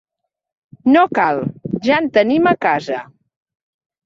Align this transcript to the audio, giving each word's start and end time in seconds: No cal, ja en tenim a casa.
No 0.95 1.03
cal, 1.17 1.41
ja 1.89 1.99
en 2.05 2.09
tenim 2.17 2.49
a 2.53 2.55
casa. 2.69 3.05